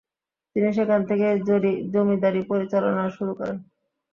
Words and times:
তিনি 0.55 0.69
সেখান 0.77 1.01
থেকেই 1.09 1.35
জমিদারি 1.93 2.41
পরিচালনা 2.51 3.03
শুরু 3.17 3.31
করেন। 3.39 3.57